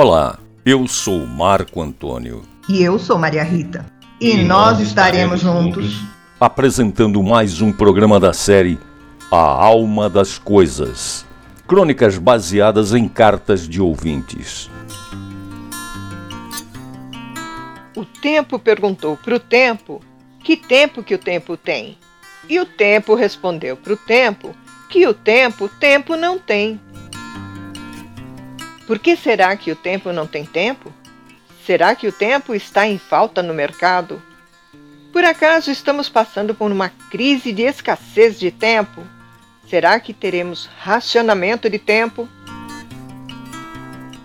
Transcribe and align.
Olá, 0.00 0.38
eu 0.64 0.86
sou 0.86 1.26
Marco 1.26 1.82
Antônio. 1.82 2.42
E 2.68 2.80
eu 2.80 3.00
sou 3.00 3.18
Maria 3.18 3.42
Rita. 3.42 3.84
E, 4.20 4.30
e 4.30 4.44
nós 4.44 4.78
estaremos 4.78 5.40
juntos 5.40 6.04
apresentando 6.38 7.20
mais 7.20 7.60
um 7.60 7.72
programa 7.72 8.20
da 8.20 8.32
série 8.32 8.78
A 9.28 9.40
Alma 9.40 10.08
das 10.08 10.38
Coisas. 10.38 11.26
Crônicas 11.66 12.16
baseadas 12.16 12.94
em 12.94 13.08
cartas 13.08 13.68
de 13.68 13.82
ouvintes. 13.82 14.70
O 17.96 18.04
tempo 18.04 18.56
perguntou 18.56 19.16
para 19.16 19.34
o 19.34 19.40
tempo 19.40 20.00
que 20.44 20.56
tempo 20.56 21.02
que 21.02 21.16
o 21.16 21.18
tempo 21.18 21.56
tem. 21.56 21.98
E 22.48 22.60
o 22.60 22.64
tempo 22.64 23.16
respondeu 23.16 23.76
para 23.76 23.94
o 23.94 23.96
tempo 23.96 24.54
que 24.88 25.04
o 25.08 25.12
tempo 25.12 25.68
tempo 25.68 26.16
não 26.16 26.38
tem. 26.38 26.80
Por 28.88 28.98
que 28.98 29.16
será 29.16 29.54
que 29.54 29.70
o 29.70 29.76
tempo 29.76 30.14
não 30.14 30.26
tem 30.26 30.46
tempo? 30.46 30.90
Será 31.66 31.94
que 31.94 32.08
o 32.08 32.12
tempo 32.12 32.54
está 32.54 32.88
em 32.88 32.96
falta 32.96 33.42
no 33.42 33.52
mercado? 33.52 34.22
Por 35.12 35.22
acaso 35.26 35.70
estamos 35.70 36.08
passando 36.08 36.54
por 36.54 36.72
uma 36.72 36.88
crise 37.10 37.52
de 37.52 37.64
escassez 37.64 38.40
de 38.40 38.50
tempo? 38.50 39.02
Será 39.68 40.00
que 40.00 40.14
teremos 40.14 40.70
racionamento 40.78 41.68
de 41.68 41.78
tempo? 41.78 42.26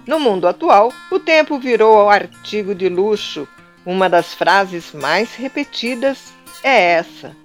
No 0.08 0.18
mundo 0.18 0.48
atual, 0.48 0.94
o 1.12 1.20
tempo 1.20 1.60
virou 1.60 2.10
artigo 2.10 2.74
de 2.74 2.88
luxo. 2.88 3.46
Uma 3.86 4.10
das 4.10 4.34
frases 4.34 4.94
mais 4.94 5.36
repetidas 5.36 6.32
é 6.64 6.94
essa: 6.94 7.36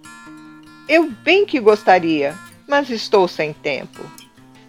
Eu 0.88 1.10
bem 1.10 1.44
que 1.44 1.58
gostaria, 1.58 2.36
mas 2.68 2.90
estou 2.90 3.26
sem 3.26 3.52
tempo. 3.52 4.08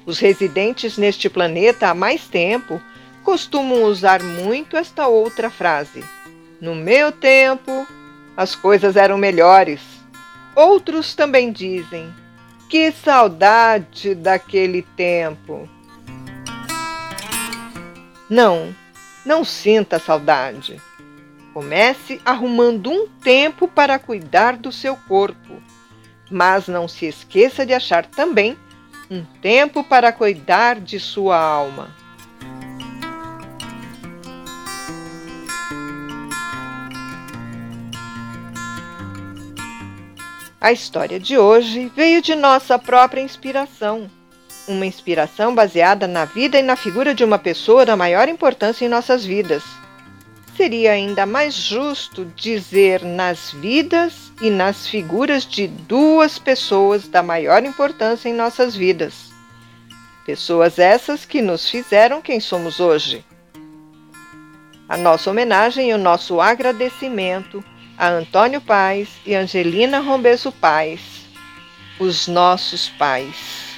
Os 0.06 0.20
residentes 0.20 0.98
neste 0.98 1.30
planeta 1.30 1.90
há 1.90 1.94
mais 1.94 2.28
tempo 2.28 2.82
costumam 3.24 3.84
usar 3.84 4.24
muito 4.24 4.76
esta 4.76 5.08
outra 5.08 5.50
frase. 5.50 6.04
No 6.60 6.76
meu 6.76 7.12
tempo, 7.12 7.88
as 8.36 8.56
coisas 8.56 8.96
eram 8.96 9.18
melhores. 9.18 9.82
Outros 10.56 11.14
também 11.14 11.52
dizem: 11.52 12.14
Que 12.70 12.92
saudade 12.92 14.16
daquele 14.16 14.82
tempo. 14.82 15.70
Não, 18.30 18.76
não 19.26 19.44
sinta 19.44 20.00
saudade. 20.00 20.82
Comece 21.54 22.22
arrumando 22.24 22.92
um 22.92 23.08
tempo 23.08 23.68
para 23.68 24.00
cuidar 24.00 24.56
do 24.56 24.72
seu 24.72 24.96
corpo, 24.96 25.62
mas 26.30 26.68
não 26.68 26.88
se 26.88 27.06
esqueça 27.06 27.66
de 27.66 27.74
achar 27.74 28.06
também 28.06 28.58
um 29.10 29.26
tempo 29.42 29.84
para 29.84 30.12
cuidar 30.12 30.80
de 30.80 31.00
sua 31.00 31.38
alma. 31.38 31.90
A 40.62 40.72
história 40.72 41.20
de 41.20 41.38
hoje 41.38 41.92
veio 41.96 42.22
de 42.22 42.36
nossa 42.36 42.78
própria 42.78 43.22
inspiração. 43.22 44.12
Uma 44.68 44.86
inspiração 44.86 45.56
baseada 45.56 46.06
na 46.06 46.26
vida 46.26 46.60
e 46.60 46.62
na 46.62 46.76
figura 46.76 47.16
de 47.16 47.24
uma 47.24 47.40
pessoa 47.40 47.86
da 47.86 47.96
maior 47.96 48.28
importância 48.28 48.86
em 48.86 48.90
nossas 48.90 49.26
vidas. 49.26 49.64
Seria 50.56 50.92
ainda 50.92 51.26
mais 51.26 51.56
justo 51.56 52.26
dizer 52.36 53.04
nas 53.04 53.52
vidas 53.54 54.29
e 54.42 54.50
nas 54.50 54.88
figuras 54.88 55.46
de 55.46 55.68
duas 55.68 56.40
pessoas 56.40 57.08
da 57.08 57.22
maior 57.22 57.64
importância 57.64 58.30
em 58.30 58.34
nossas 58.34 58.76
vidas. 58.76 59.32
Pessoas 60.26 60.80
essas 60.80 61.26
que 61.26 61.42
nos 61.42 61.70
fizeram 61.70 62.22
quem 62.22 62.40
somos 62.40 62.80
hoje. 62.80 63.26
A 64.88 64.98
nossa 64.98 65.30
homenagem 65.30 65.90
e 65.90 65.94
o 65.94 65.98
nosso 65.98 66.40
agradecimento 66.40 67.64
a 68.00 68.08
Antônio 68.08 68.62
Paz 68.62 69.10
e 69.26 69.36
Angelina 69.36 70.00
Rombeso 70.00 70.54
Paz, 70.54 71.02
os 72.00 72.30
nossos 72.30 72.88
pais. 72.88 73.69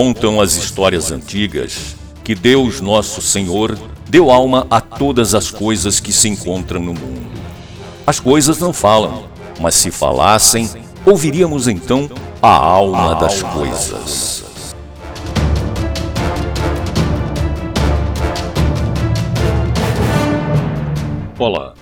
Contam 0.00 0.40
as 0.40 0.54
histórias 0.54 1.10
antigas 1.10 1.96
que 2.22 2.32
Deus 2.32 2.80
Nosso 2.80 3.20
Senhor 3.20 3.76
deu 4.08 4.30
alma 4.30 4.64
a 4.70 4.80
todas 4.80 5.34
as 5.34 5.50
coisas 5.50 5.98
que 5.98 6.12
se 6.12 6.28
encontram 6.28 6.80
no 6.80 6.94
mundo. 6.94 7.28
As 8.06 8.20
coisas 8.20 8.60
não 8.60 8.72
falam, 8.72 9.24
mas 9.60 9.74
se 9.74 9.90
falassem, 9.90 10.70
ouviríamos 11.04 11.66
então 11.66 12.08
a 12.40 12.48
alma 12.48 13.16
das 13.16 13.42
coisas. 13.42 14.44
Olá, 21.36 21.74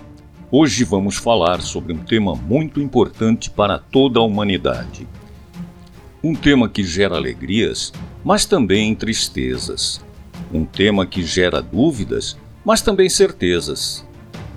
hoje 0.50 0.84
vamos 0.84 1.18
falar 1.18 1.60
sobre 1.60 1.92
um 1.92 1.98
tema 1.98 2.34
muito 2.34 2.80
importante 2.80 3.50
para 3.50 3.78
toda 3.78 4.20
a 4.20 4.22
humanidade 4.22 5.06
um 6.26 6.34
tema 6.34 6.68
que 6.68 6.82
gera 6.82 7.16
alegrias, 7.16 7.92
mas 8.26 8.44
também 8.44 8.92
tristezas. 8.92 10.00
Um 10.52 10.64
tema 10.64 11.06
que 11.06 11.24
gera 11.24 11.62
dúvidas, 11.62 12.36
mas 12.64 12.82
também 12.82 13.08
certezas. 13.08 14.04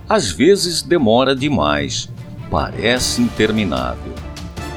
Às 0.10 0.32
vezes 0.32 0.82
demora 0.82 1.36
demais, 1.36 2.10
parece 2.50 3.22
interminável. 3.22 4.12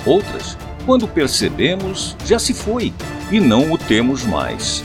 Outras, 0.04 0.58
quando 0.84 1.08
percebemos, 1.08 2.14
já 2.26 2.38
se 2.38 2.52
foi 2.52 2.92
e 3.31 3.41
não 3.41 3.72
o 3.72 3.78
temos 3.78 4.25
mais. 4.25 4.84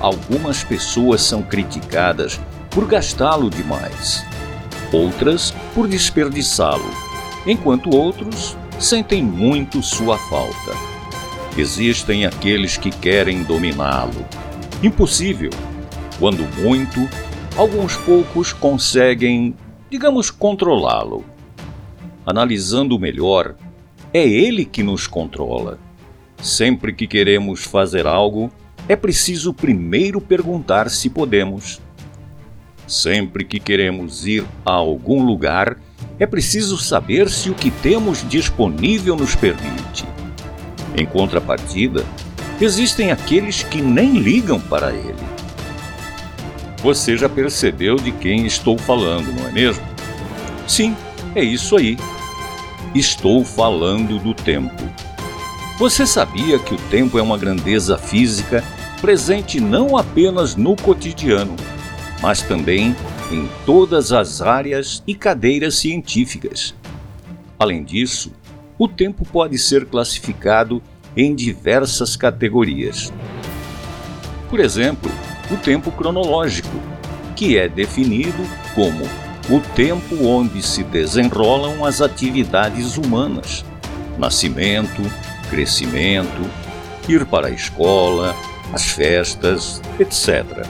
Algumas 0.00 0.64
pessoas 0.64 1.20
são 1.20 1.42
criticadas 1.42 2.40
por 2.70 2.86
gastá-lo 2.86 3.50
demais, 3.50 4.24
outras 4.90 5.50
por 5.74 5.86
desperdiçá-lo, 5.86 6.90
enquanto 7.46 7.94
outros 7.94 8.56
sentem 8.80 9.22
muito 9.22 9.82
sua 9.82 10.16
falta. 10.16 10.93
Existem 11.56 12.26
aqueles 12.26 12.76
que 12.76 12.90
querem 12.90 13.44
dominá-lo. 13.44 14.26
Impossível. 14.82 15.50
Quando 16.18 16.42
muito, 16.60 17.08
alguns 17.56 17.96
poucos 17.96 18.52
conseguem, 18.52 19.54
digamos, 19.88 20.32
controlá-lo. 20.32 21.24
Analisando 22.26 22.98
melhor, 22.98 23.54
é 24.12 24.26
ele 24.26 24.64
que 24.64 24.82
nos 24.82 25.06
controla. 25.06 25.78
Sempre 26.42 26.92
que 26.92 27.06
queremos 27.06 27.62
fazer 27.62 28.04
algo, 28.04 28.50
é 28.88 28.96
preciso 28.96 29.54
primeiro 29.54 30.20
perguntar 30.20 30.90
se 30.90 31.08
podemos. 31.08 31.80
Sempre 32.84 33.44
que 33.44 33.60
queremos 33.60 34.26
ir 34.26 34.44
a 34.66 34.72
algum 34.72 35.24
lugar, 35.24 35.78
é 36.18 36.26
preciso 36.26 36.76
saber 36.78 37.30
se 37.30 37.48
o 37.48 37.54
que 37.54 37.70
temos 37.70 38.28
disponível 38.28 39.14
nos 39.14 39.36
permite. 39.36 40.04
Em 40.96 41.04
contrapartida, 41.04 42.04
existem 42.60 43.10
aqueles 43.10 43.62
que 43.62 43.82
nem 43.82 44.18
ligam 44.18 44.60
para 44.60 44.92
ele. 44.92 45.14
Você 46.82 47.16
já 47.16 47.28
percebeu 47.28 47.96
de 47.96 48.12
quem 48.12 48.46
estou 48.46 48.78
falando, 48.78 49.32
não 49.32 49.48
é 49.48 49.52
mesmo? 49.52 49.82
Sim, 50.68 50.96
é 51.34 51.42
isso 51.42 51.76
aí. 51.76 51.96
Estou 52.94 53.44
falando 53.44 54.18
do 54.18 54.34
tempo. 54.34 54.82
Você 55.78 56.06
sabia 56.06 56.58
que 56.58 56.74
o 56.74 56.78
tempo 56.90 57.18
é 57.18 57.22
uma 57.22 57.36
grandeza 57.36 57.98
física 57.98 58.62
presente 59.00 59.60
não 59.60 59.96
apenas 59.98 60.54
no 60.54 60.76
cotidiano, 60.76 61.56
mas 62.22 62.42
também 62.42 62.94
em 63.30 63.48
todas 63.66 64.12
as 64.12 64.40
áreas 64.40 65.02
e 65.06 65.14
cadeiras 65.14 65.74
científicas. 65.74 66.74
Além 67.58 67.82
disso, 67.82 68.30
o 68.78 68.88
tempo 68.88 69.24
pode 69.24 69.58
ser 69.58 69.86
classificado 69.86 70.82
em 71.16 71.34
diversas 71.34 72.16
categorias. 72.16 73.12
Por 74.50 74.60
exemplo, 74.60 75.10
o 75.50 75.56
tempo 75.56 75.90
cronológico, 75.92 76.76
que 77.36 77.56
é 77.56 77.68
definido 77.68 78.42
como 78.74 79.04
o 79.50 79.60
tempo 79.74 80.24
onde 80.26 80.62
se 80.62 80.82
desenrolam 80.82 81.84
as 81.84 82.00
atividades 82.00 82.96
humanas: 82.96 83.64
nascimento, 84.18 85.02
crescimento, 85.50 86.42
ir 87.08 87.26
para 87.26 87.48
a 87.48 87.50
escola, 87.50 88.34
as 88.72 88.84
festas, 88.84 89.80
etc. 89.98 90.66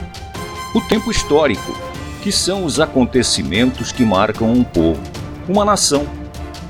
O 0.73 0.81
tempo 0.81 1.09
histórico, 1.09 1.75
que 2.21 2.31
são 2.31 2.65
os 2.65 2.79
acontecimentos 2.79 3.91
que 3.91 4.03
marcam 4.03 4.51
um 4.51 4.63
povo, 4.63 5.01
uma 5.47 5.63
nação 5.63 6.05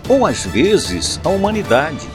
ou 0.08 0.26
às 0.26 0.46
vezes 0.46 1.20
a 1.24 1.30
humanidade. 1.30 2.08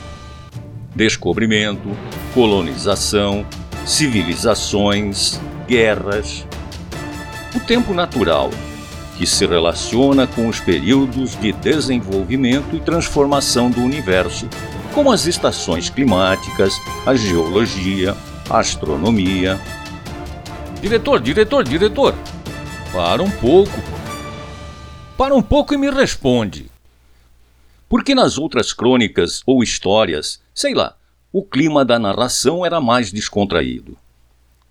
Descobrimento, 0.94 1.88
colonização, 2.34 3.46
civilizações, 3.84 5.40
guerras. 5.66 6.46
O 7.54 7.60
tempo 7.60 7.92
natural, 7.92 8.50
que 9.16 9.26
se 9.26 9.46
relaciona 9.46 10.26
com 10.26 10.48
os 10.48 10.60
períodos 10.60 11.37
de 11.37 11.52
desenvolvimento 11.52 12.75
e 12.75 12.81
transformação 12.81 13.70
do 13.70 13.81
universo, 13.81 14.48
como 14.94 15.12
as 15.12 15.26
estações 15.26 15.90
climáticas, 15.90 16.81
a 17.06 17.14
geologia, 17.14 18.16
a 18.48 18.58
astronomia. 18.58 19.60
Diretor, 20.81 21.20
diretor, 21.20 21.64
diretor! 21.64 22.14
Para 22.92 23.22
um 23.22 23.31
pouco. 23.31 23.78
Para 25.16 25.34
um 25.34 25.42
pouco 25.42 25.75
e 25.75 25.76
me 25.76 25.90
responde. 25.90 26.69
Porque 27.90 28.14
nas 28.14 28.38
outras 28.38 28.72
crônicas 28.72 29.42
ou 29.44 29.64
histórias, 29.64 30.40
sei 30.54 30.75
lá, 30.75 30.96
o 31.32 31.42
clima 31.42 31.84
da 31.84 31.98
narração 31.98 32.64
era 32.64 32.81
mais 32.81 33.10
descontraído. 33.10 33.98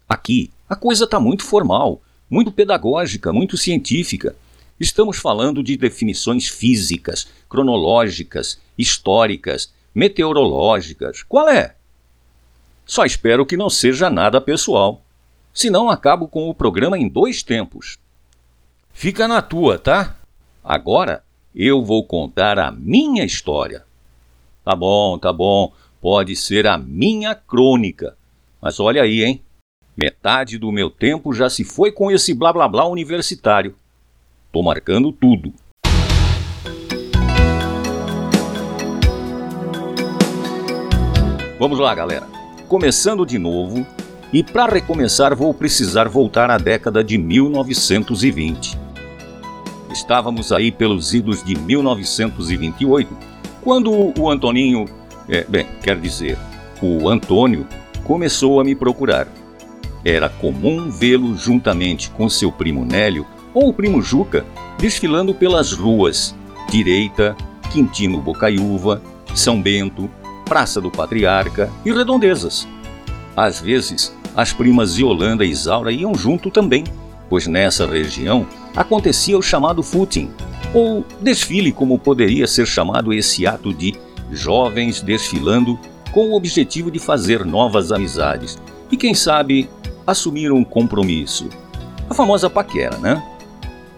Aqui, 0.07 0.53
a 0.69 0.75
coisa 0.75 1.03
está 1.03 1.19
muito 1.19 1.43
formal, 1.43 2.01
muito 2.29 2.49
pedagógica, 2.49 3.33
muito 3.33 3.57
científica. 3.57 4.37
Estamos 4.79 5.17
falando 5.17 5.61
de 5.61 5.75
definições 5.75 6.47
físicas, 6.47 7.27
cronológicas, 7.49 8.57
históricas, 8.77 9.69
meteorológicas. 9.93 11.21
Qual 11.21 11.49
é? 11.49 11.75
Só 12.85 13.03
espero 13.03 13.45
que 13.45 13.57
não 13.57 13.69
seja 13.69 14.09
nada 14.09 14.39
pessoal. 14.39 15.01
Senão 15.53 15.89
acabo 15.89 16.25
com 16.25 16.47
o 16.47 16.55
programa 16.55 16.97
em 16.97 17.09
dois 17.09 17.43
tempos. 17.43 17.97
Fica 18.93 19.27
na 19.27 19.41
tua, 19.41 19.77
tá? 19.77 20.15
Agora 20.63 21.21
eu 21.61 21.83
vou 21.83 22.05
contar 22.05 22.57
a 22.57 22.71
minha 22.71 23.25
história. 23.25 23.83
Tá 24.63 24.73
bom, 24.73 25.17
tá 25.17 25.33
bom. 25.33 25.73
Pode 25.99 26.33
ser 26.33 26.65
a 26.65 26.77
minha 26.77 27.35
crônica. 27.35 28.15
Mas 28.61 28.79
olha 28.79 29.01
aí, 29.01 29.25
hein? 29.25 29.41
Metade 29.97 30.57
do 30.57 30.71
meu 30.71 30.89
tempo 30.89 31.33
já 31.33 31.49
se 31.49 31.65
foi 31.65 31.91
com 31.91 32.09
esse 32.09 32.33
blá 32.33 32.53
blá 32.53 32.65
blá 32.65 32.87
universitário. 32.87 33.75
Tô 34.53 34.63
marcando 34.63 35.11
tudo. 35.11 35.53
Vamos 41.59 41.77
lá, 41.77 41.93
galera. 41.93 42.25
Começando 42.69 43.25
de 43.25 43.37
novo, 43.37 43.85
e 44.31 44.41
para 44.41 44.71
recomeçar 44.71 45.35
vou 45.35 45.53
precisar 45.53 46.07
voltar 46.07 46.49
à 46.49 46.57
década 46.57 47.03
de 47.03 47.17
1920. 47.17 48.88
Estávamos 49.91 50.51
aí 50.51 50.71
pelos 50.71 51.13
idos 51.13 51.43
de 51.43 51.55
1928, 51.55 53.15
quando 53.61 54.13
o 54.19 54.29
Antoninho, 54.29 54.85
é, 55.27 55.43
bem, 55.43 55.65
quer 55.81 55.99
dizer, 55.99 56.37
o 56.81 57.09
Antônio, 57.09 57.67
começou 58.03 58.59
a 58.59 58.63
me 58.63 58.75
procurar. 58.75 59.27
Era 60.05 60.29
comum 60.29 60.89
vê-lo 60.89 61.35
juntamente 61.35 62.09
com 62.11 62.29
seu 62.29 62.51
primo 62.51 62.85
Nélio 62.85 63.25
ou 63.53 63.69
o 63.69 63.73
primo 63.73 64.01
Juca 64.01 64.45
desfilando 64.77 65.33
pelas 65.33 65.73
ruas 65.73 66.35
Direita, 66.69 67.35
Quintino 67.71 68.21
Bocaiúva, 68.21 69.01
São 69.35 69.61
Bento, 69.61 70.09
Praça 70.45 70.79
do 70.79 70.89
Patriarca 70.89 71.69
e 71.83 71.91
Redondezas. 71.91 72.67
Às 73.35 73.59
vezes, 73.59 74.15
as 74.35 74.53
primas 74.53 74.97
Yolanda 74.97 75.43
e 75.43 75.49
Isaura 75.49 75.91
iam 75.91 76.13
junto 76.15 76.49
também, 76.49 76.83
pois 77.29 77.47
nessa 77.47 77.85
região 77.85 78.47
acontecia 78.75 79.37
o 79.37 79.41
chamado 79.41 79.81
footing, 79.83 80.29
ou 80.73 81.05
desfile, 81.21 81.71
como 81.71 81.97
poderia 81.97 82.47
ser 82.47 82.65
chamado 82.65 83.13
esse 83.13 83.45
ato 83.47 83.73
de 83.73 83.95
jovens 84.31 85.01
desfilando 85.01 85.79
com 86.11 86.29
o 86.29 86.35
objetivo 86.35 86.91
de 86.91 86.99
fazer 86.99 87.45
novas 87.45 87.91
amizades 87.91 88.57
e, 88.91 88.97
quem 88.97 89.13
sabe, 89.13 89.69
assumir 90.05 90.51
um 90.51 90.63
compromisso. 90.63 91.49
A 92.09 92.13
famosa 92.13 92.49
paquera, 92.49 92.97
né? 92.97 93.21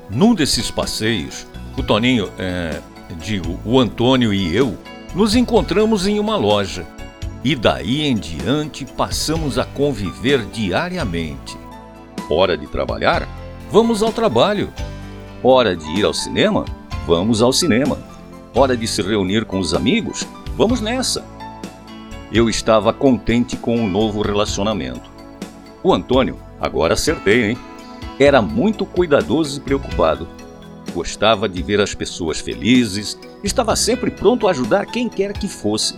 Num 0.09 0.35
desses 0.35 0.69
passeios, 0.69 1.47
o 1.77 1.83
Toninho, 1.83 2.29
é, 2.37 2.81
digo, 3.23 3.57
o 3.63 3.79
Antônio 3.79 4.33
e 4.33 4.55
eu, 4.55 4.77
nos 5.15 5.35
encontramos 5.35 6.05
em 6.05 6.19
uma 6.19 6.35
loja. 6.35 6.85
E 7.43 7.55
daí 7.55 8.01
em 8.01 8.15
diante 8.15 8.85
passamos 8.85 9.57
a 9.57 9.65
conviver 9.65 10.45
diariamente. 10.45 11.57
Hora 12.29 12.57
de 12.57 12.67
trabalhar? 12.67 13.27
Vamos 13.71 14.03
ao 14.03 14.11
trabalho. 14.11 14.69
Hora 15.41 15.77
de 15.77 15.89
ir 15.97 16.03
ao 16.03 16.13
cinema? 16.13 16.65
Vamos 17.07 17.41
ao 17.41 17.53
cinema. 17.53 17.97
Hora 18.53 18.75
de 18.75 18.85
se 18.85 19.01
reunir 19.01 19.45
com 19.45 19.59
os 19.59 19.73
amigos? 19.73 20.27
Vamos 20.57 20.81
nessa. 20.81 21.23
Eu 22.33 22.49
estava 22.49 22.91
contente 22.91 23.55
com 23.55 23.81
o 23.81 23.87
novo 23.87 24.21
relacionamento. 24.21 25.09
O 25.81 25.93
Antônio, 25.93 26.37
agora 26.59 26.95
acertei, 26.95 27.51
hein? 27.51 27.57
Era 28.19 28.41
muito 28.41 28.85
cuidadoso 28.85 29.61
e 29.61 29.63
preocupado. 29.63 30.27
Gostava 30.93 31.47
de 31.47 31.63
ver 31.63 31.79
as 31.79 31.95
pessoas 31.95 32.41
felizes, 32.41 33.17
estava 33.41 33.73
sempre 33.77 34.11
pronto 34.11 34.49
a 34.49 34.51
ajudar 34.51 34.85
quem 34.85 35.07
quer 35.07 35.31
que 35.31 35.47
fosse. 35.47 35.97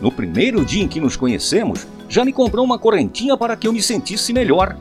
No 0.00 0.10
primeiro 0.10 0.64
dia 0.64 0.82
em 0.82 0.88
que 0.88 1.00
nos 1.00 1.16
conhecemos, 1.16 1.86
já 2.08 2.24
me 2.24 2.32
comprou 2.32 2.64
uma 2.64 2.78
correntinha 2.78 3.36
para 3.36 3.56
que 3.56 3.68
eu 3.68 3.74
me 3.74 3.82
sentisse 3.82 4.32
melhor. 4.32 4.74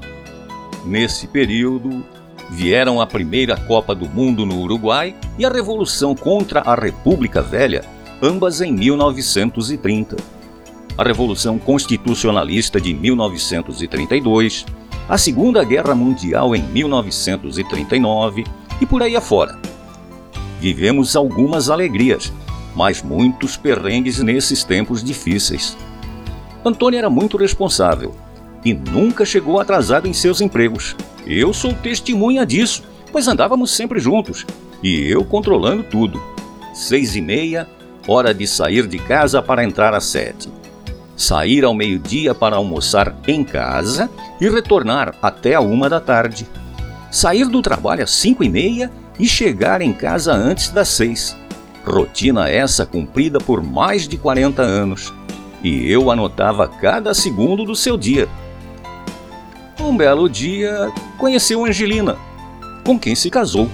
Nesse 0.86 1.28
período, 1.28 2.04
vieram 2.50 3.00
a 3.00 3.08
primeira 3.08 3.56
Copa 3.56 3.96
do 3.96 4.08
Mundo 4.08 4.46
no 4.46 4.60
Uruguai 4.60 5.16
e 5.38 5.46
a 5.46 5.50
Revolução 5.50 6.16
contra 6.16 6.62
a 6.62 6.76
República 6.76 7.42
Velha, 7.42 7.84
ambas 8.22 8.62
em 8.62 8.72
1930 8.72 10.44
a 10.98 11.04
Revolução 11.04 11.58
Constitucionalista 11.58 12.80
de 12.80 12.94
1932, 12.94 14.66
a 15.10 15.18
Segunda 15.18 15.64
Guerra 15.64 15.96
Mundial 15.96 16.56
em 16.56 16.62
1939 16.62 18.44
e 18.80 18.86
por 18.86 19.02
aí 19.02 19.16
afora. 19.16 19.58
Vivemos 20.60 21.16
algumas 21.16 21.70
alegrias, 21.70 22.32
mas 22.76 23.02
muitos 23.02 23.58
perrengues 23.58 24.20
nesses 24.20 24.64
tempos 24.64 25.04
difíceis. 25.04 25.76
Antônio 26.64 26.98
era 26.98 27.10
muito 27.10 27.38
responsável 27.38 28.14
e 28.64 28.74
nunca 28.74 29.26
chegou 29.26 29.60
atrasado 29.60 30.08
em 30.08 30.14
seus 30.14 30.42
empregos. 30.42 30.96
Eu 31.26 31.54
sou 31.54 31.74
testemunha 31.74 32.46
disso, 32.46 32.84
pois 33.12 33.28
andávamos 33.28 33.72
sempre 33.72 34.00
juntos 34.00 34.46
e 34.82 35.10
eu 35.10 35.24
controlando 35.24 35.84
tudo. 35.84 36.22
Seis 36.74 37.16
e 37.16 37.22
meia, 37.22 37.68
hora 38.08 38.34
de 38.34 38.48
sair 38.48 38.88
de 38.88 38.98
casa 39.00 39.42
para 39.42 39.64
entrar 39.64 39.94
às 39.94 40.06
sete 40.06 40.50
sair 41.16 41.64
ao 41.64 41.74
meio-dia 41.74 42.34
para 42.34 42.56
almoçar 42.56 43.16
em 43.28 43.44
casa 43.44 44.10
e 44.40 44.50
retornar 44.50 45.16
até 45.22 45.56
a 45.56 45.62
uma 45.62 45.90
da 45.90 46.00
tarde. 46.00 46.48
Sair 47.12 47.48
do 47.48 47.62
trabalho 47.62 48.04
às 48.04 48.12
cinco 48.12 48.44
e 48.44 48.50
meia 48.50 48.92
e 49.20 49.28
chegar 49.28 49.82
em 49.82 49.94
casa 49.94 50.34
antes 50.34 50.70
das 50.70 50.88
seis. 50.90 51.38
Rotina 51.86 52.50
essa 52.50 52.86
cumprida 52.86 53.40
por 53.40 53.62
mais 53.62 54.08
de 54.08 54.18
40 54.18 54.62
anos. 54.62 55.14
E 55.64 55.90
eu 55.90 56.10
anotava 56.10 56.68
cada 56.68 57.14
segundo 57.14 57.64
do 57.64 57.76
seu 57.76 57.98
dia. 57.98 58.28
Um 59.84 59.98
belo 59.98 60.30
dia, 60.30 60.92
conheceu 61.18 61.66
Angelina, 61.66 62.18
com 62.86 62.98
quem 62.98 63.16
se 63.16 63.30
casou. 63.30 63.70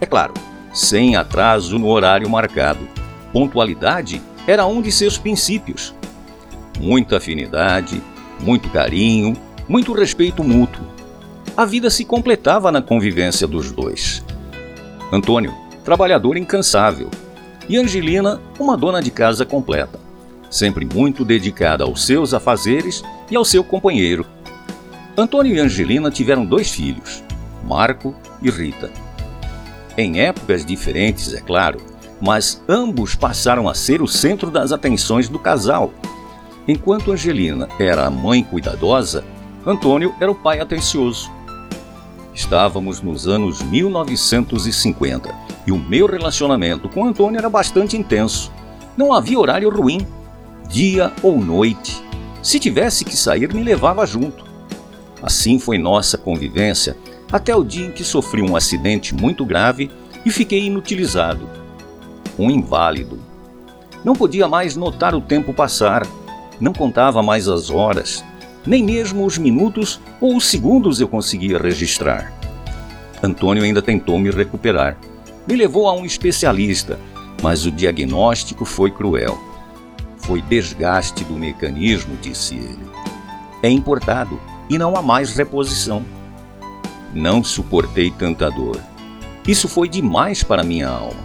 É 0.00 0.06
claro, 0.06 0.34
sem 0.72 1.16
atraso 1.16 1.78
no 1.78 1.88
horário 1.88 2.28
marcado. 2.28 2.88
Pontualidade 3.32 4.22
era 4.46 4.66
um 4.66 4.80
de 4.80 4.90
seus 4.90 5.18
princípios 5.18 5.94
muita 6.78 7.16
afinidade, 7.16 8.02
muito 8.40 8.68
carinho, 8.68 9.34
muito 9.68 9.92
respeito 9.92 10.42
mútuo. 10.42 10.84
A 11.56 11.64
vida 11.64 11.88
se 11.90 12.04
completava 12.04 12.72
na 12.72 12.82
convivência 12.82 13.46
dos 13.46 13.70
dois. 13.70 14.24
Antônio, 15.12 15.54
trabalhador 15.84 16.36
incansável, 16.36 17.10
e 17.68 17.76
Angelina, 17.78 18.40
uma 18.58 18.76
dona 18.76 19.00
de 19.00 19.10
casa 19.10 19.46
completa, 19.46 19.98
sempre 20.50 20.84
muito 20.84 21.24
dedicada 21.24 21.84
aos 21.84 22.04
seus 22.04 22.34
afazeres 22.34 23.02
e 23.30 23.36
ao 23.36 23.44
seu 23.44 23.62
companheiro. 23.62 24.26
Antônio 25.16 25.54
e 25.54 25.60
Angelina 25.60 26.10
tiveram 26.10 26.44
dois 26.44 26.70
filhos, 26.70 27.22
Marco 27.64 28.14
e 28.42 28.50
Rita. 28.50 28.90
Em 29.96 30.20
épocas 30.20 30.64
diferentes, 30.64 31.32
é 31.34 31.40
claro, 31.40 31.80
mas 32.20 32.62
ambos 32.68 33.14
passaram 33.14 33.68
a 33.68 33.74
ser 33.74 34.02
o 34.02 34.08
centro 34.08 34.50
das 34.50 34.72
atenções 34.72 35.28
do 35.28 35.38
casal 35.38 35.92
Enquanto 36.66 37.12
Angelina 37.12 37.68
era 37.78 38.06
a 38.06 38.10
mãe 38.10 38.42
cuidadosa, 38.42 39.22
Antônio 39.66 40.14
era 40.18 40.30
o 40.30 40.34
pai 40.34 40.60
atencioso. 40.60 41.30
Estávamos 42.32 43.02
nos 43.02 43.28
anos 43.28 43.62
1950 43.62 45.34
e 45.66 45.72
o 45.72 45.78
meu 45.78 46.06
relacionamento 46.06 46.88
com 46.88 47.04
Antônio 47.04 47.38
era 47.38 47.50
bastante 47.50 47.96
intenso. 47.96 48.50
Não 48.96 49.12
havia 49.12 49.38
horário 49.38 49.68
ruim, 49.68 50.06
dia 50.68 51.12
ou 51.22 51.38
noite. 51.38 52.02
Se 52.42 52.58
tivesse 52.58 53.04
que 53.04 53.16
sair, 53.16 53.52
me 53.52 53.62
levava 53.62 54.06
junto. 54.06 54.43
Assim 55.24 55.58
foi 55.58 55.78
nossa 55.78 56.18
convivência 56.18 56.94
até 57.32 57.56
o 57.56 57.64
dia 57.64 57.86
em 57.86 57.90
que 57.90 58.04
sofri 58.04 58.42
um 58.42 58.54
acidente 58.54 59.14
muito 59.14 59.44
grave 59.44 59.90
e 60.24 60.30
fiquei 60.30 60.66
inutilizado. 60.66 61.48
Um 62.38 62.50
inválido. 62.50 63.18
Não 64.04 64.12
podia 64.12 64.46
mais 64.46 64.76
notar 64.76 65.14
o 65.14 65.20
tempo 65.22 65.54
passar 65.54 66.06
não 66.60 66.72
contava 66.72 67.22
mais 67.22 67.48
as 67.48 67.70
horas, 67.70 68.24
nem 68.66 68.82
mesmo 68.82 69.24
os 69.24 69.38
minutos 69.38 70.00
ou 70.20 70.36
os 70.36 70.46
segundos 70.46 71.00
eu 71.00 71.08
conseguia 71.08 71.58
registrar. 71.58 72.32
Antônio 73.22 73.64
ainda 73.64 73.82
tentou 73.82 74.18
me 74.18 74.30
recuperar. 74.30 74.96
Me 75.46 75.56
levou 75.56 75.88
a 75.88 75.92
um 75.92 76.04
especialista, 76.04 76.98
mas 77.42 77.66
o 77.66 77.70
diagnóstico 77.70 78.64
foi 78.64 78.90
cruel. 78.90 79.38
Foi 80.18 80.40
desgaste 80.42 81.24
do 81.24 81.34
mecanismo, 81.34 82.16
disse 82.22 82.54
ele. 82.54 82.86
É 83.62 83.68
importado 83.68 84.38
e 84.68 84.78
não 84.78 84.96
há 84.96 85.02
mais 85.02 85.36
reposição. 85.36 86.04
Não 87.12 87.44
suportei 87.44 88.10
tanta 88.10 88.50
dor. 88.50 88.80
Isso 89.46 89.68
foi 89.68 89.88
demais 89.88 90.42
para 90.42 90.62
minha 90.62 90.88
alma. 90.88 91.22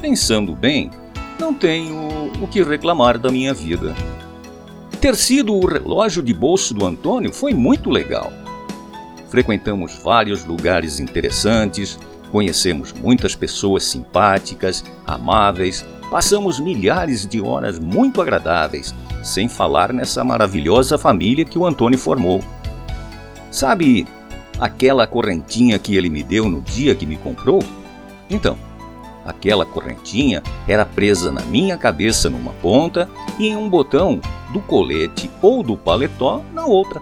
Pensando 0.00 0.54
bem, 0.54 0.90
não 1.38 1.54
tenho 1.54 2.32
o 2.40 2.48
que 2.48 2.62
reclamar 2.62 3.18
da 3.18 3.30
minha 3.30 3.54
vida. 3.54 3.94
Ter 5.00 5.16
sido 5.16 5.54
o 5.54 5.66
relógio 5.66 6.22
de 6.22 6.34
bolso 6.34 6.74
do 6.74 6.84
Antônio 6.84 7.32
foi 7.32 7.54
muito 7.54 7.90
legal. 7.90 8.32
Frequentamos 9.28 9.98
vários 10.02 10.44
lugares 10.44 11.00
interessantes, 11.00 11.98
conhecemos 12.30 12.92
muitas 12.92 13.34
pessoas 13.34 13.84
simpáticas, 13.84 14.84
amáveis, 15.06 15.84
passamos 16.10 16.60
milhares 16.60 17.26
de 17.26 17.40
horas 17.40 17.78
muito 17.78 18.20
agradáveis, 18.20 18.94
sem 19.22 19.48
falar 19.48 19.92
nessa 19.92 20.24
maravilhosa 20.24 20.98
família 20.98 21.44
que 21.44 21.58
o 21.58 21.66
Antônio 21.66 21.98
formou. 21.98 22.42
Sabe 23.50 24.06
aquela 24.58 25.06
correntinha 25.06 25.78
que 25.78 25.96
ele 25.96 26.10
me 26.10 26.22
deu 26.22 26.48
no 26.48 26.60
dia 26.60 26.94
que 26.94 27.06
me 27.06 27.16
comprou? 27.16 27.62
Então, 28.28 28.56
Aquela 29.24 29.64
correntinha 29.64 30.42
era 30.66 30.84
presa 30.84 31.30
na 31.30 31.42
minha 31.42 31.76
cabeça 31.76 32.28
numa 32.28 32.52
ponta 32.54 33.08
e 33.38 33.46
em 33.46 33.56
um 33.56 33.68
botão 33.68 34.20
do 34.52 34.60
colete 34.60 35.30
ou 35.40 35.62
do 35.62 35.76
paletó 35.76 36.42
na 36.52 36.66
outra. 36.66 37.00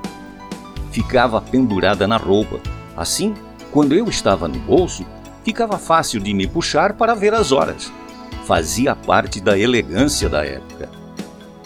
Ficava 0.91 1.41
pendurada 1.41 2.07
na 2.07 2.17
roupa. 2.17 2.61
Assim, 2.97 3.35
quando 3.73 3.95
eu 3.95 4.07
estava 4.09 4.47
no 4.47 4.59
bolso, 4.59 5.07
ficava 5.45 5.79
fácil 5.79 6.21
de 6.21 6.35
me 6.35 6.47
puxar 6.47 6.93
para 6.93 7.15
ver 7.15 7.33
as 7.33 7.53
horas. 7.53 7.91
Fazia 8.45 8.95
parte 8.95 9.41
da 9.41 9.59
elegância 9.59 10.29
da 10.29 10.45
época. 10.45 10.91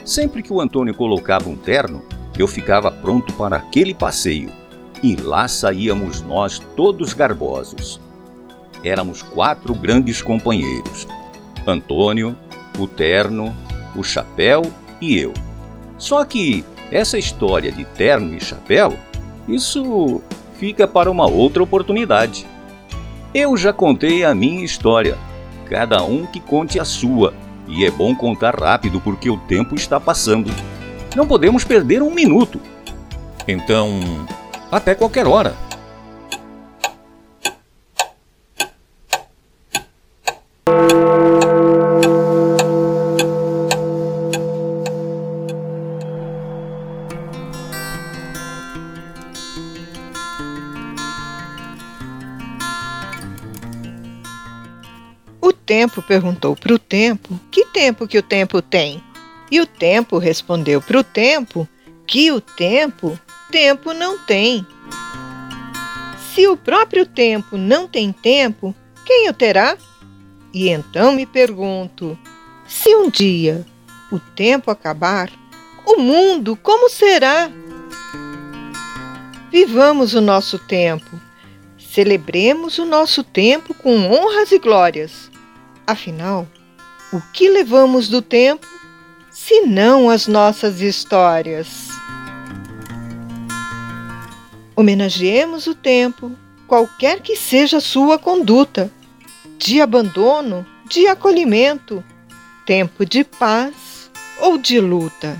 Sempre 0.04 0.42
que 0.42 0.52
o 0.52 0.60
Antônio 0.60 0.94
colocava 0.94 1.48
um 1.48 1.56
terno, 1.56 2.02
eu 2.38 2.46
ficava 2.46 2.90
pronto 2.90 3.32
para 3.34 3.56
aquele 3.56 3.94
passeio. 3.94 4.50
E 5.02 5.16
lá 5.16 5.48
saíamos 5.48 6.22
nós 6.22 6.58
todos 6.76 7.12
garbosos 7.12 8.00
éramos 8.84 9.22
quatro 9.22 9.74
grandes 9.74 10.22
companheiros: 10.22 11.08
Antônio, 11.66 12.36
o 12.78 12.86
Terno, 12.86 13.54
o 13.96 14.02
Chapéu 14.04 14.62
e 15.00 15.18
eu. 15.18 15.32
Só 15.98 16.24
que 16.24 16.64
essa 16.92 17.18
história 17.18 17.72
de 17.72 17.84
terno 17.84 18.34
e 18.34 18.40
chapéu, 18.40 18.94
isso 19.48 20.20
fica 20.58 20.86
para 20.86 21.10
uma 21.10 21.26
outra 21.26 21.62
oportunidade. 21.62 22.46
Eu 23.32 23.56
já 23.56 23.72
contei 23.72 24.24
a 24.24 24.34
minha 24.34 24.64
história, 24.64 25.16
cada 25.66 26.02
um 26.04 26.26
que 26.26 26.40
conte 26.40 26.78
a 26.78 26.84
sua, 26.84 27.32
e 27.66 27.84
é 27.84 27.90
bom 27.90 28.14
contar 28.14 28.54
rápido 28.58 29.00
porque 29.00 29.30
o 29.30 29.36
tempo 29.36 29.74
está 29.74 29.98
passando. 29.98 30.50
Não 31.14 31.26
podemos 31.26 31.64
perder 31.64 32.02
um 32.02 32.10
minuto. 32.12 32.60
Então, 33.46 34.00
até 34.70 34.94
qualquer 34.94 35.26
hora. 35.26 35.54
Tempo 55.64 56.02
perguntou 56.02 56.54
para 56.54 56.74
o 56.74 56.78
tempo 56.78 57.38
que 57.50 57.64
tempo 57.66 58.06
que 58.06 58.18
o 58.18 58.22
tempo 58.22 58.60
tem. 58.62 59.02
E 59.50 59.60
o 59.60 59.66
tempo 59.66 60.18
respondeu 60.18 60.80
para 60.80 60.98
o 60.98 61.04
tempo 61.04 61.68
que 62.06 62.30
o 62.30 62.40
tempo, 62.40 63.18
tempo 63.50 63.92
não 63.92 64.18
tem. 64.18 64.66
Se 66.34 66.46
o 66.48 66.56
próprio 66.56 67.06
tempo 67.06 67.56
não 67.56 67.86
tem 67.86 68.12
tempo, 68.12 68.74
quem 69.04 69.28
o 69.28 69.32
terá? 69.32 69.76
E 70.52 70.68
então 70.68 71.12
me 71.12 71.26
pergunto: 71.26 72.18
se 72.66 72.94
um 72.94 73.08
dia 73.08 73.64
o 74.10 74.18
tempo 74.18 74.70
acabar, 74.70 75.30
o 75.86 75.96
mundo 75.96 76.56
como 76.56 76.88
será? 76.88 77.50
Vivamos 79.52 80.14
o 80.14 80.20
nosso 80.20 80.58
tempo, 80.58 81.20
celebremos 81.78 82.78
o 82.78 82.84
nosso 82.84 83.22
tempo 83.22 83.72
com 83.72 84.10
honras 84.10 84.50
e 84.50 84.58
glórias 84.58 85.33
Afinal, 85.86 86.48
o 87.12 87.20
que 87.32 87.48
levamos 87.48 88.08
do 88.08 88.22
tempo 88.22 88.66
se 89.30 89.62
não 89.62 90.08
as 90.08 90.26
nossas 90.26 90.80
histórias? 90.80 91.88
Homenageemos 94.74 95.66
o 95.66 95.74
tempo, 95.74 96.32
qualquer 96.66 97.20
que 97.20 97.36
seja 97.36 97.76
a 97.76 97.82
sua 97.82 98.18
conduta, 98.18 98.90
de 99.58 99.80
abandono, 99.80 100.66
de 100.88 101.06
acolhimento, 101.06 102.02
tempo 102.64 103.04
de 103.04 103.22
paz 103.22 104.10
ou 104.40 104.56
de 104.56 104.80
luta. 104.80 105.38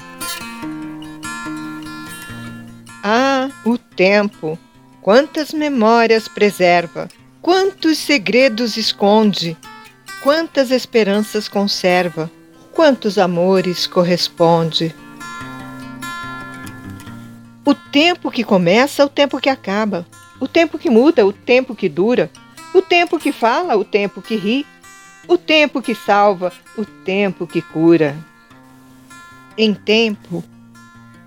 Ah, 3.03 3.49
o 3.65 3.79
tempo! 3.79 4.59
Quantas 5.01 5.53
memórias 5.53 6.29
preserva, 6.29 7.09
quantos 7.43 7.99
segredos 7.99 8.77
esconde 8.77 9.57
quantas 10.25 10.71
esperanças 10.71 11.49
conserva, 11.49 12.31
quantos 12.73 13.19
amores 13.19 13.87
corresponde. 13.87 14.95
O 17.63 17.75
tempo 17.75 18.31
que 18.31 18.43
começa, 18.43 19.05
o 19.05 19.09
tempo 19.11 19.39
que 19.39 19.51
acaba, 19.51 20.07
o 20.41 20.49
tempo 20.49 20.79
que 20.79 20.89
muda, 20.89 21.27
o 21.27 21.33
tempo 21.33 21.77
que 21.77 21.91
dura, 21.91 22.31
o 22.73 22.81
tempo 22.81 23.19
que 23.19 23.33
fala, 23.33 23.77
o 23.77 23.85
tempo 23.85 24.23
que 24.23 24.35
ri, 24.35 24.67
o 25.29 25.37
tempo 25.37 25.83
que 25.83 25.95
salva, 25.95 26.51
o 26.79 26.87
tempo 26.87 27.47
que 27.47 27.61
cura. 27.61 28.17
Em 29.59 29.75
tempo, 29.75 30.43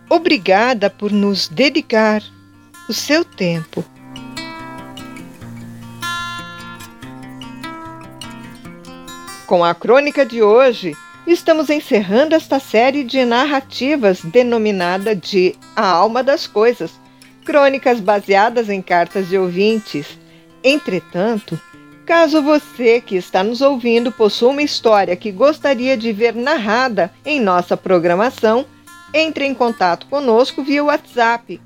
obrigada 0.10 0.89
por 0.89 1.12
nos 1.12 1.48
dedicar 1.48 2.24
o 2.89 2.94
seu 2.94 3.24
tempo 3.24 3.86
Com 9.48 9.63
a 9.63 9.74
crônica 9.74 10.25
de 10.25 10.44
hoje, 10.44 10.94
estamos 11.25 11.70
encerrando 11.70 12.36
esta 12.36 12.60
série 12.60 13.06
de 13.06 13.24
narrativas 13.24 14.20
denominada 14.22 15.16
de 15.16 15.56
A 15.74 15.88
Alma 15.88 16.22
das 16.22 16.46
Coisas, 16.46 16.92
crônicas 17.46 18.01
baseadas 18.01 18.68
em 18.68 18.82
cartas 18.82 19.30
de 19.30 19.38
ouvintes. 19.38 20.20
Entretanto, 20.62 21.58
caso 22.06 22.42
você 22.42 23.00
que 23.00 23.16
está 23.16 23.42
nos 23.42 23.62
ouvindo 23.62 24.12
possua 24.12 24.50
uma 24.50 24.62
história 24.62 25.16
que 25.16 25.32
gostaria 25.32 25.96
de 25.96 26.12
ver 26.12 26.36
narrada 26.36 27.10
em 27.25 27.39
nossa 27.39 27.77
programação, 27.77 28.66
entre 29.13 29.46
em 29.46 29.54
contato 29.54 30.08
conosco 30.08 30.62
via 30.62 30.84
WhatsApp. 30.84 31.62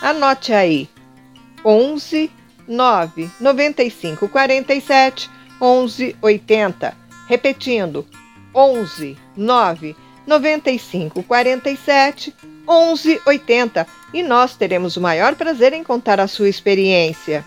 Anote 0.00 0.54
aí: 0.54 0.88
11 1.62 2.30
9 2.66 3.30
95 3.38 4.28
47 4.30 5.30
11 5.60 6.16
80 6.22 7.07
Repetindo, 7.28 8.06
11 8.54 9.16
9 9.36 9.96
95 10.26 11.22
47 11.22 12.34
11 12.66 13.20
80 13.26 13.86
e 14.12 14.22
nós 14.22 14.56
teremos 14.56 14.96
o 14.96 15.00
maior 15.00 15.34
prazer 15.34 15.72
em 15.72 15.84
contar 15.84 16.20
a 16.20 16.26
sua 16.26 16.48
experiência. 16.48 17.44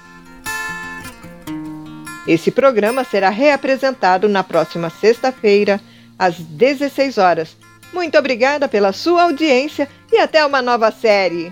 Esse 2.27 2.51
programa 2.51 3.03
será 3.03 3.29
reapresentado 3.29 4.29
na 4.29 4.43
próxima 4.43 4.89
sexta-feira, 4.89 5.81
às 6.17 6.35
16 6.35 7.17
horas. 7.17 7.57
Muito 7.91 8.17
obrigada 8.17 8.67
pela 8.67 8.93
sua 8.93 9.23
audiência 9.23 9.89
e 10.11 10.17
até 10.17 10.45
uma 10.45 10.61
nova 10.61 10.91
série. 10.91 11.51